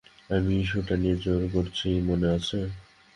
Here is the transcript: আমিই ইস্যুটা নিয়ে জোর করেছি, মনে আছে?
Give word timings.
আমিই 0.29 0.61
ইস্যুটা 0.63 0.95
নিয়ে 1.01 1.15
জোর 1.23 1.41
করেছি, 1.53 1.89
মনে 2.07 2.27
আছে? 2.37 2.59